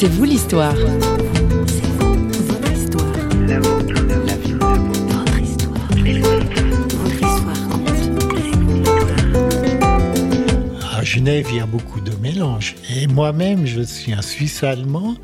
[0.00, 0.76] C'est vous l'histoire.
[10.96, 12.76] À Genève, il y a beaucoup de mélanges.
[12.94, 15.16] Et moi-même, je suis un Suisse allemand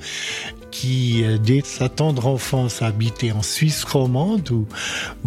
[0.85, 4.67] qui, euh, dès sa tendre enfance, habitait en Suisse romande, où,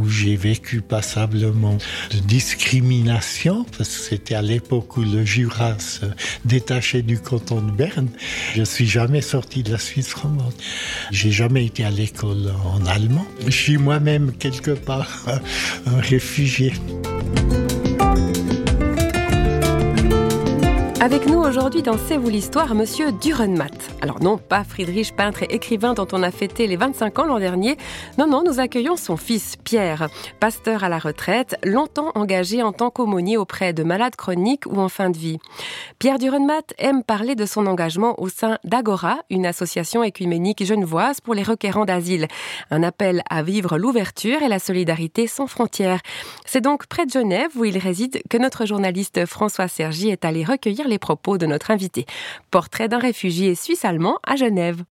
[0.07, 1.78] j'ai vécu passablement
[2.12, 6.06] de discrimination, parce que c'était à l'époque où le Jura se
[6.46, 8.10] détachait du canton de Berne.
[8.56, 10.54] Je suis jamais sorti de la Suisse romande.
[11.11, 13.25] J'ai jamais été à l'école en allemand.
[13.46, 15.25] Je suis moi-même quelque part
[15.88, 16.74] un réfugié.
[21.07, 23.71] Avec nous aujourd'hui dans C'est vous l'histoire, monsieur Durenmatt.
[24.02, 27.39] Alors non, pas Friedrich, peintre et écrivain dont on a fêté les 25 ans l'an
[27.39, 27.78] dernier.
[28.18, 30.10] Non, non, nous accueillons son fils Pierre,
[30.42, 34.89] pasteur à la retraite, longtemps engagé en tant qu'aumônier auprès de malades chroniques ou en
[34.89, 35.38] fin de vie.
[35.97, 41.36] Pierre Durenmatt aime parler de son engagement au sein d'Agora, une association écuménique genevoise pour
[41.36, 42.28] les requérants d'asile.
[42.69, 46.02] Un appel à vivre l'ouverture et la solidarité sans frontières.
[46.45, 50.44] C'est donc près de Genève, où il réside, que notre journaliste François Sergi est allé
[50.44, 52.06] recueillir les propos de notre invité.
[52.52, 54.84] Portrait d'un réfugié suisse-allemand à Genève.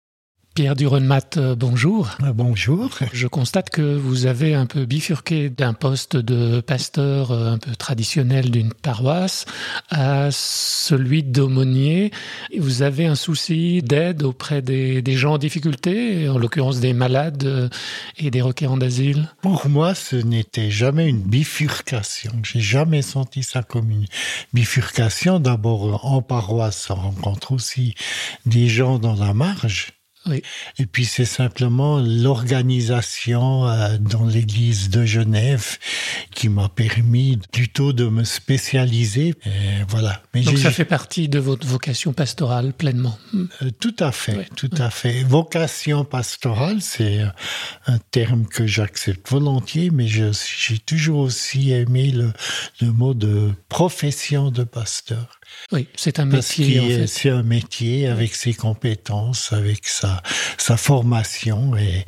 [0.55, 2.11] Pierre Durenmatt, euh, bonjour.
[2.23, 2.89] Euh, bonjour.
[3.13, 7.75] Je constate que vous avez un peu bifurqué d'un poste de pasteur euh, un peu
[7.75, 9.47] traditionnel d'une paroisse
[9.91, 12.13] à celui d'aumônier.
[12.57, 17.71] Vous avez un souci d'aide auprès des, des, gens en difficulté, en l'occurrence des malades
[18.17, 19.29] et des requérants d'asile?
[19.43, 22.33] Pour moi, ce n'était jamais une bifurcation.
[22.45, 24.07] J'ai jamais senti ça comme une
[24.53, 25.41] bifurcation.
[25.41, 27.97] D'abord, en paroisse, on rencontre aussi
[28.47, 29.95] des gens dans la marge
[30.27, 30.43] oui.
[30.79, 35.79] Et puis c'est simplement l'organisation euh, dans l'église de Genève
[36.31, 39.35] qui m'a permis plutôt de me spécialiser.
[39.47, 39.51] Et
[39.89, 40.23] voilà.
[40.35, 43.19] Mais Donc ça fait partie de votre vocation pastorale pleinement.
[43.35, 44.45] Euh, tout à fait, oui.
[44.57, 45.23] tout à fait.
[45.25, 47.21] Vocation pastorale, c'est
[47.87, 52.33] un terme que j'accepte volontiers, mais j'ai toujours aussi aimé le,
[52.81, 55.41] le mot de profession de pasteur.
[55.73, 56.81] Oui, c'est un métier.
[56.81, 57.07] En fait.
[57.07, 60.23] C'est un métier avec ses compétences, avec sa,
[60.59, 61.77] sa formation.
[61.77, 62.05] Et,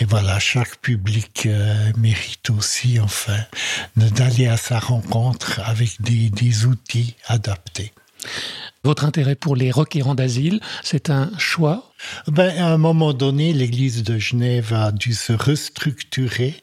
[0.00, 3.38] et voilà, chaque public euh, mérite aussi, enfin,
[3.96, 7.92] d'aller à sa rencontre avec des, des outils adaptés.
[8.82, 11.92] Votre intérêt pour les requérants d'asile, c'est un choix?
[12.28, 16.54] Ben, À un moment donné, l'église de Genève a dû se restructurer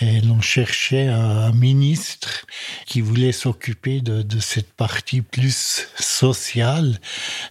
[0.00, 2.46] et l'on cherchait un ministre
[2.86, 6.98] qui voulait s'occuper de, de, cette partie plus sociale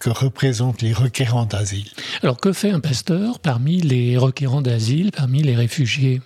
[0.00, 1.88] que représentent les requérants d'asile.
[2.22, 6.20] Alors que fait un pasteur parmi les requérants d'asile, parmi les réfugiés?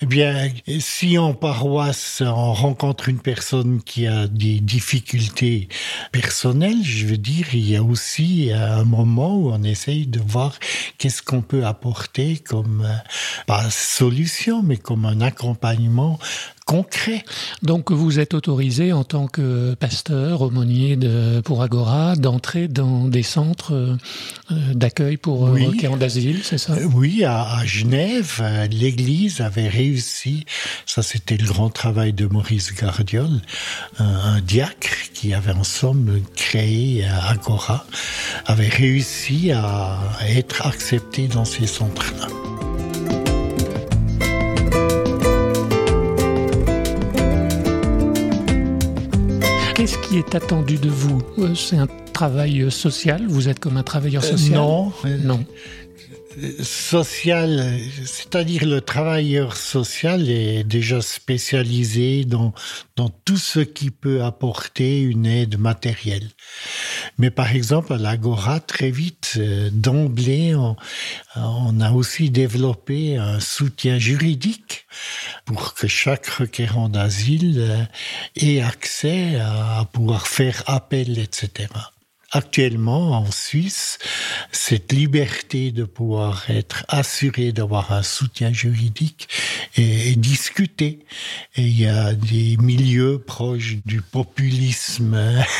[0.00, 0.48] Eh bien,
[0.78, 5.68] si en paroisse on rencontre une personne qui a des difficultés
[6.12, 10.56] personnelles, je veux dire, il y a aussi un moment où on essaye de voir
[10.98, 12.88] qu'est-ce qu'on peut apporter comme,
[13.48, 16.20] pas solution, mais comme un accompagnement
[16.68, 17.24] concret.
[17.62, 23.22] Donc vous êtes autorisé en tant que pasteur, aumônier de, pour Agora, d'entrer dans des
[23.22, 23.96] centres euh,
[24.74, 25.64] d'accueil pour oui.
[25.66, 26.74] requérants d'asile, c'est ça?
[26.94, 30.44] Oui, à, à Genève, l'Église avait réussi,
[30.84, 33.40] ça c'était le grand travail de Maurice Gardiol,
[33.98, 37.86] un, un diacre qui avait en somme créé Agora,
[38.44, 42.28] avait réussi à être accepté dans ces centres-là.
[49.88, 51.22] Qu'est-ce qui est attendu de vous?
[51.54, 53.24] C'est un travail social?
[53.26, 54.58] Vous êtes comme un travailleur social?
[54.58, 54.92] euh, Non.
[55.24, 55.44] Non.
[56.62, 62.54] Social, c'est-à-dire le travailleur social est déjà spécialisé dans,
[62.96, 66.28] dans tout ce qui peut apporter une aide matérielle.
[67.18, 70.76] Mais par exemple, à l'Agora, très vite, euh, d'emblée, on,
[71.36, 74.86] on a aussi développé un soutien juridique
[75.44, 77.88] pour que chaque requérant d'asile
[78.36, 81.68] ait accès à pouvoir faire appel, etc.
[82.30, 83.98] Actuellement, en Suisse,
[84.52, 89.28] cette liberté de pouvoir être assuré d'avoir un soutien juridique
[89.76, 91.06] est, discutée.
[91.56, 95.18] Et il y a des milieux proches du populisme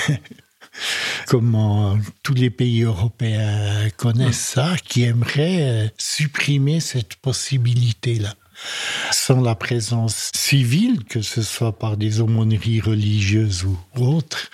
[1.26, 8.35] comment tous les pays européens connaissent ça, qui aimeraient supprimer cette possibilité-là.
[9.11, 14.51] Sans la présence civile, que ce soit par des aumôneries religieuses ou autres,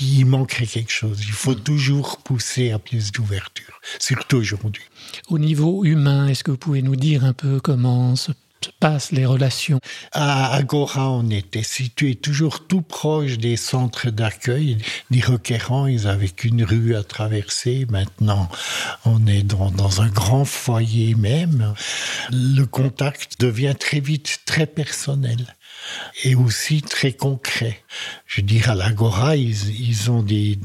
[0.00, 1.20] il manquerait quelque chose.
[1.22, 4.84] Il faut toujours pousser à plus d'ouverture, surtout aujourd'hui.
[5.28, 8.32] Au niveau humain, est-ce que vous pouvez nous dire un peu comment se
[8.80, 9.80] passent les relations
[10.12, 14.78] À Agora, on était situé toujours tout proche des centres d'accueil
[15.10, 15.86] des requérants.
[15.86, 17.86] Ils avaient qu'une rue à traverser.
[17.90, 18.48] Maintenant,
[19.04, 21.74] on est dans, dans un grand foyer même.
[22.30, 25.55] Le contact devient très vite très personnel
[26.24, 27.80] et aussi très concret.
[28.26, 30.58] Je veux dire, à l'Agora, ils, ils, ont des,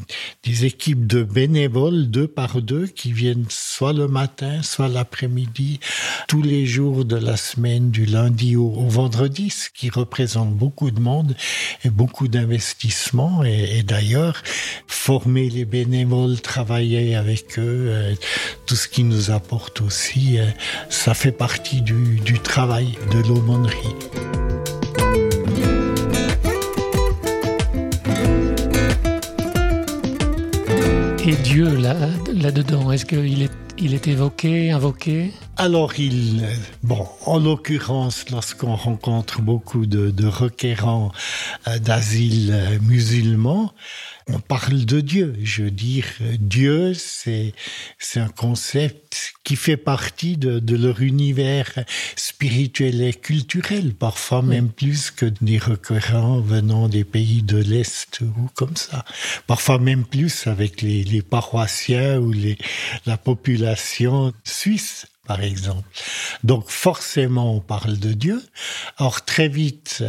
[0.65, 5.79] équipes de bénévoles, deux par deux, qui viennent soit le matin, soit l'après-midi,
[6.27, 10.99] tous les jours de la semaine, du lundi au, vendredi, ce qui représente beaucoup de
[10.99, 11.35] monde
[11.85, 13.43] et beaucoup d'investissement.
[13.43, 14.41] Et, et d'ailleurs,
[14.87, 18.15] former les bénévoles, travailler avec eux, euh,
[18.65, 20.45] tout ce qui nous apporte aussi, euh,
[20.89, 24.40] ça fait partie du, du travail de l'aumônerie.
[31.43, 31.95] Dieu, là,
[32.33, 35.31] là-dedans, est-ce qu'il est, il est évoqué, invoqué?
[35.61, 36.43] Alors, il,
[36.81, 41.11] bon, en l'occurrence, lorsqu'on rencontre beaucoup de, de requérants
[41.67, 43.71] euh, d'asile euh, musulmans,
[44.25, 45.35] on parle de Dieu.
[45.43, 46.05] Je veux dire,
[46.39, 47.53] Dieu, c'est
[48.15, 51.71] un concept qui fait partie de, de, leur univers
[52.15, 58.49] spirituel et culturel, parfois même plus que des requérants venant des pays de l'Est ou
[58.55, 59.05] comme ça.
[59.45, 62.57] Parfois même plus avec les, les paroissiens ou les,
[63.05, 65.87] la population suisse par exemple.
[66.43, 68.43] Donc forcément, on parle de Dieu.
[68.99, 70.03] Or, très vite,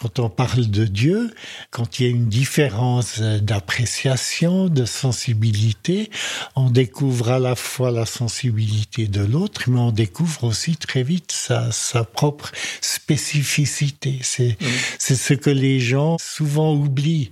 [0.00, 1.30] quand on parle de Dieu,
[1.70, 6.10] quand il y a une différence d'appréciation, de sensibilité,
[6.56, 11.32] on découvre à la fois la sensibilité de l'autre, mais on découvre aussi très vite
[11.32, 12.50] sa, sa propre
[12.80, 14.18] spécificité.
[14.22, 15.14] C'est mmh.
[15.14, 17.30] ce que les gens souvent oublient.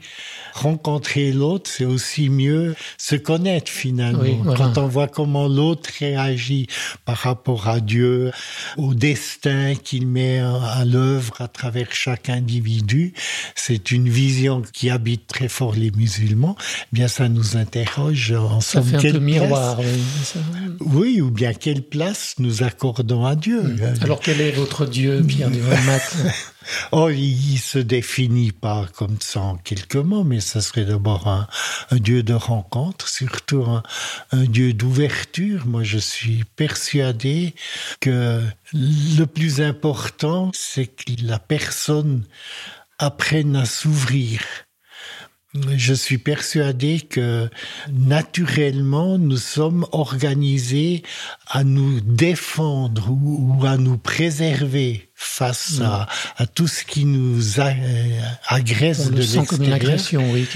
[0.52, 4.20] Rencontrer l'autre, c'est aussi mieux se connaître finalement.
[4.22, 4.58] Oui, voilà.
[4.58, 6.66] Quand on voit comment l'autre réagit
[7.06, 8.30] par rapport à Dieu,
[8.76, 12.57] au destin qu'il met à l'œuvre à travers chaque individu.
[13.54, 16.56] C'est une vision qui habite très fort les musulmans.
[16.58, 19.80] Eh bien, ça nous interroge en ça fait un peu miroir.
[20.80, 23.62] Oui, ou bien quelle place nous accordons à Dieu.
[23.62, 24.02] Mmh.
[24.02, 25.98] Alors, quel est votre Dieu, Pierre Duvermat
[26.92, 31.46] Oh, il, se définit pas comme ça en quelques mots, mais ça serait d'abord un,
[31.90, 33.82] un Dieu de rencontre, surtout un,
[34.32, 35.66] un Dieu d'ouverture.
[35.66, 37.54] Moi, je suis persuadé
[38.00, 38.42] que
[38.72, 42.24] le plus important, c'est que la personne
[42.98, 44.40] apprenne à s'ouvrir.
[45.54, 47.48] Je suis persuadé que
[47.90, 51.02] naturellement nous sommes organisés
[51.46, 55.82] à nous défendre ou à nous préserver face mmh.
[55.82, 60.30] à, à tout ce qui nous a, euh, agresse On de sent comme une agression,
[60.30, 60.46] oui.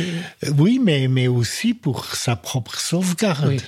[0.56, 3.48] Oui, mais, mais aussi pour sa propre sauvegarde.
[3.48, 3.60] Oui.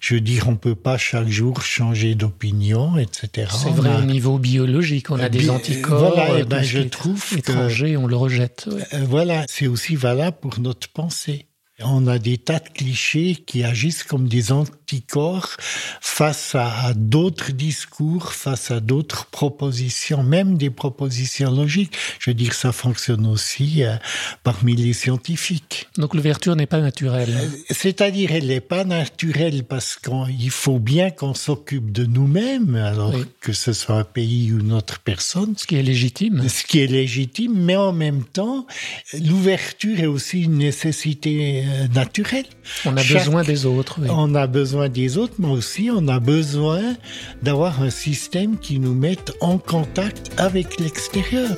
[0.00, 3.48] Je veux dire, on peut pas chaque jour changer d'opinion, etc.
[3.50, 3.98] C'est vrai a...
[4.00, 6.12] au niveau biologique, on a des anticorps.
[6.14, 8.68] Voilà, et ben, je trouve étranger, que, on le rejette.
[8.70, 8.82] Oui.
[9.08, 11.46] Voilà, c'est aussi valable pour notre pensée.
[11.82, 15.56] On a des tas de clichés qui agissent comme des anticorps
[16.00, 21.92] face à, à d'autres discours, face à d'autres propositions, même des propositions logiques.
[22.20, 23.96] Je veux dire, ça fonctionne aussi euh,
[24.44, 25.88] parmi les scientifiques.
[25.98, 27.34] Donc l'ouverture n'est pas naturelle.
[27.36, 33.12] Euh, C'est-à-dire, elle n'est pas naturelle parce qu'il faut bien qu'on s'occupe de nous-mêmes, alors
[33.12, 33.24] oui.
[33.40, 35.54] que ce soit un pays ou une autre personne.
[35.56, 36.48] Ce qui est légitime.
[36.48, 38.64] Ce qui est légitime, mais en même temps,
[39.12, 42.44] l'ouverture est aussi une nécessité naturel.
[42.84, 43.98] On a Chaque, besoin des autres.
[44.00, 44.08] Oui.
[44.10, 46.96] On a besoin des autres, mais aussi on a besoin
[47.42, 51.50] d'avoir un système qui nous mette en contact avec l'extérieur.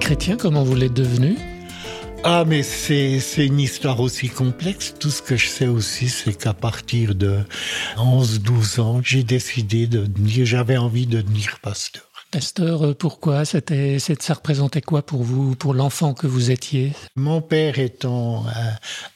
[0.00, 1.36] Chrétien, comment vous l'êtes devenu?
[2.26, 4.94] Ah, mais c'est une histoire aussi complexe.
[4.98, 7.40] Tout ce que je sais aussi, c'est qu'à partir de
[7.98, 10.06] 11-12 ans, j'ai décidé de
[10.44, 12.13] j'avais envie de devenir pasteur.
[12.34, 16.92] Pasteur, pourquoi C'était, ça représentait quoi pour vous, pour l'enfant que vous étiez?
[17.14, 18.50] Mon père étant euh,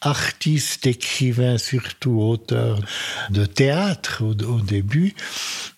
[0.00, 2.78] artiste, écrivain, surtout auteur
[3.30, 5.16] de théâtre au, au début,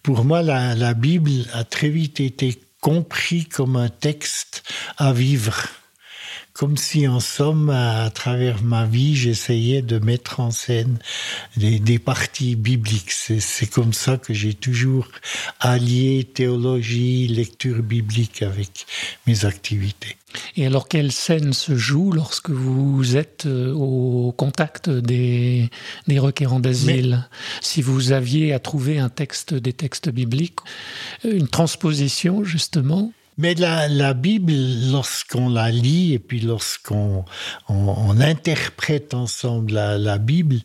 [0.02, 4.62] pour moi, la, la Bible a très vite été compris comme un texte
[4.98, 5.62] à vivre
[6.52, 10.98] comme si en somme à, travers ma vie j'essayais de mettre en scène
[11.56, 13.12] des, des parties bibliques.
[13.12, 15.08] C'est comme ça que j'ai toujours
[15.60, 18.86] allié théologie lecture biblique avec
[19.26, 20.16] mes activités.
[20.56, 25.70] Et alors quelle scène se joue lorsque vous êtes euh, au contact des,
[26.06, 27.28] des requérants d'asile?
[27.60, 30.60] Si vous aviez à trouver un texte des textes bibliques
[31.24, 34.52] une transposition justement Mais la, Bible,
[34.92, 37.24] lorsqu'on la lit et puis lorsqu'on
[37.70, 40.56] on, interprète ensemble la, Bible,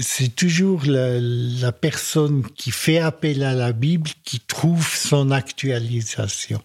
[0.00, 6.62] c'est toujours la personne qui fait appel à la Bible qui trouve son actualisation.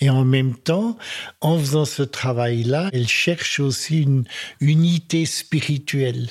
[0.00, 0.96] Et en même temps,
[1.42, 4.24] en faisant ce travail-là, elle cherche aussi une
[4.60, 6.30] unité spirituelle.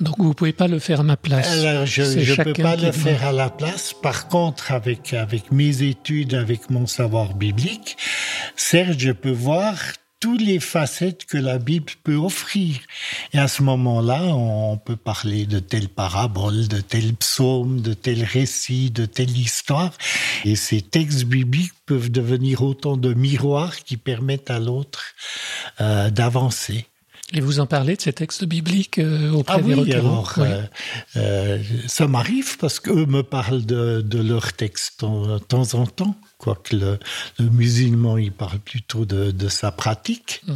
[0.00, 1.48] Donc vous pouvez pas le faire à ma place.
[1.48, 3.92] Alors je ne peux pas le faire à la place.
[4.02, 7.96] Par contre, avec avec mes études, avec mon savoir biblique,
[8.56, 9.76] certes, je peux voir
[10.20, 12.78] toutes les facettes que la Bible peut offrir.
[13.32, 18.24] Et à ce moment-là, on peut parler de telle parabole, de tel psaume, de tel
[18.24, 19.92] récit, de telle histoire.
[20.44, 25.04] Et ces textes bibliques peuvent devenir autant de miroirs qui permettent à l'autre
[25.80, 26.86] euh, d'avancer.
[27.32, 30.62] Et vous en parlez de ces textes bibliques euh, auprès ah des oui, alors, euh,
[31.16, 36.14] euh, ça m'arrive parce qu'eux me parlent de, de leurs textes de temps en temps,
[36.38, 37.00] quoique le,
[37.40, 40.42] le musulman, il parle plutôt de, de sa pratique.
[40.46, 40.54] Mm.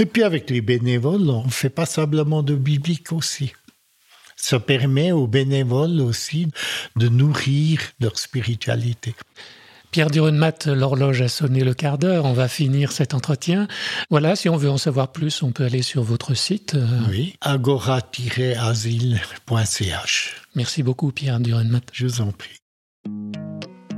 [0.00, 3.52] Et puis avec les bénévoles, on fait passablement de biblique aussi.
[4.36, 6.48] Ça permet aux bénévoles aussi
[6.96, 9.14] de nourrir leur spiritualité.
[9.92, 13.68] Pierre Durenmat, l'horloge a sonné le quart d'heure, on va finir cet entretien.
[14.08, 16.78] Voilà, si on veut en savoir plus, on peut aller sur votre site.
[17.10, 20.36] Oui, agora-asile.ch.
[20.54, 21.82] Merci beaucoup Pierre Durenmat.
[21.92, 22.56] Je vous en prie.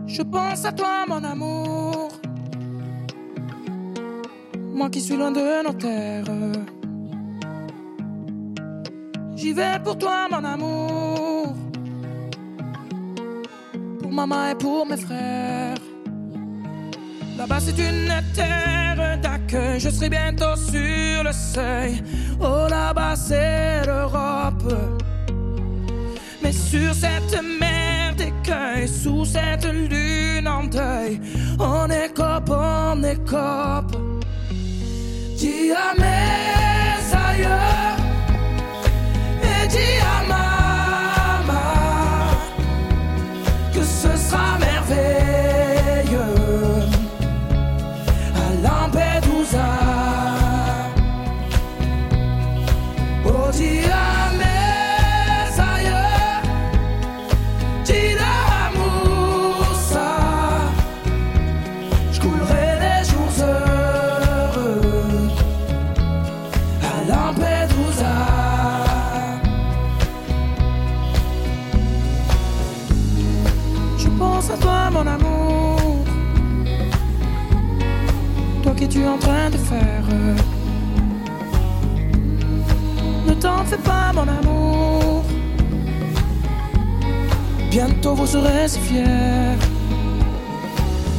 [0.08, 2.10] Je pense à toi mon amour,
[4.74, 6.24] moi qui suis loin de nos terres.
[9.36, 11.54] J'y vais pour toi mon amour
[14.14, 15.83] maman et pour mes frères.
[17.36, 22.02] Là-bas c'est une terre d'accueil, je serai bientôt sur le seuil.
[22.40, 24.72] Oh là-bas c'est l'Europe.
[26.42, 31.20] Mais sur cette mer d'écueil, sous cette lune en deuil,
[31.58, 33.96] on écope, on écope.
[35.36, 37.63] Dis à mes aïeux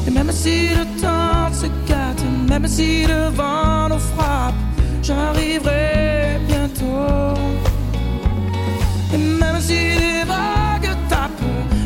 [0.07, 4.53] Et même si le temps se gâte, même si le vent nous frappe,
[5.01, 7.33] j'arriverai bientôt.
[9.13, 11.31] Et même si les vagues tapent,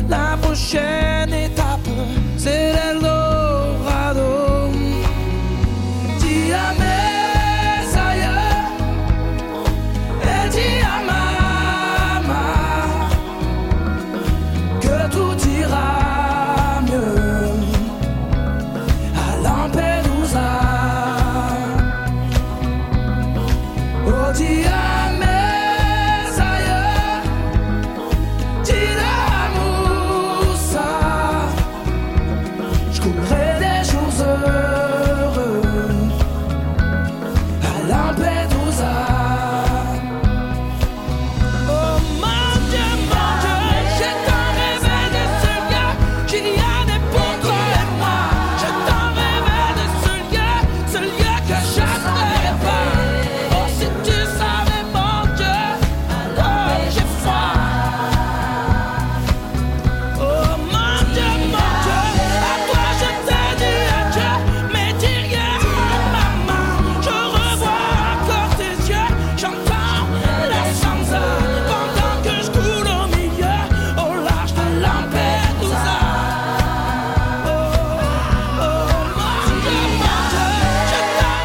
[0.08, 1.88] la prochaine étape,
[2.36, 3.19] c'est l'Eldorado.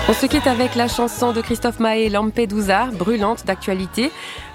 [0.07, 4.12] On se quitte avec la chanson de Christophe Maé, Lampedusa, brûlante d'actualité.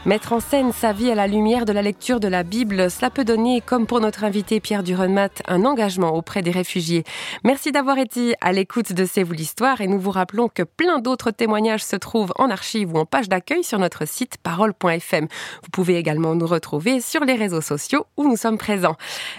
[0.06, 3.10] Mettre en scène sa vie à la lumière de la lecture de la Bible, cela
[3.10, 7.02] peut donner, comme pour notre invité Pierre Durenmat, un engagement auprès des réfugiés.
[7.42, 11.00] Merci d'avoir été à l'écoute de C'est vous l'histoire et nous vous rappelons que plein
[11.00, 15.26] d'autres témoignages se trouvent en archive ou en page d'accueil sur notre site parole.fm.
[15.64, 18.96] Vous pouvez également nous retrouver sur les réseaux sociaux où nous sommes présents.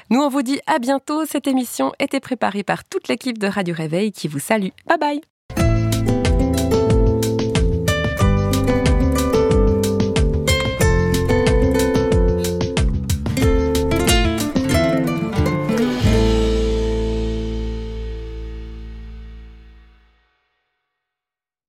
[0.09, 1.25] Nous on vous dit à bientôt.
[1.25, 4.71] Cette émission était préparée par toute l'équipe de Radio Réveil qui vous salue.
[4.85, 5.30] Bye bye.